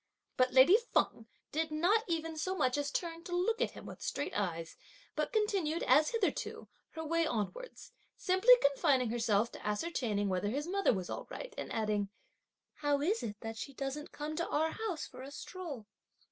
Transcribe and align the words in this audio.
But 0.35 0.51
lady 0.51 0.79
Feng 0.95 1.27
did 1.51 1.69
not 1.69 2.03
even 2.07 2.35
so 2.35 2.55
much 2.55 2.75
as 2.75 2.89
turn 2.89 3.23
to 3.25 3.35
look 3.35 3.61
at 3.61 3.73
him 3.77 3.85
with 3.85 4.01
straight 4.01 4.33
eyes; 4.33 4.75
but 5.15 5.31
continued, 5.31 5.83
as 5.83 6.09
hitherto, 6.09 6.67
her 6.93 7.05
way 7.05 7.27
onwards, 7.27 7.91
simply 8.17 8.55
confining 8.63 9.11
herself 9.11 9.51
to 9.51 9.63
ascertaining 9.63 10.27
whether 10.27 10.49
his 10.49 10.65
mother 10.65 10.91
was 10.91 11.11
all 11.11 11.27
right, 11.29 11.53
and 11.55 11.71
adding: 11.71 12.09
"How 12.77 12.99
is 12.99 13.21
it 13.21 13.41
that 13.41 13.57
she 13.57 13.75
doesn't 13.75 14.11
come 14.11 14.35
to 14.37 14.49
our 14.49 14.71
house 14.71 15.05
for 15.05 15.21
a 15.21 15.29
stroll?" 15.29 15.85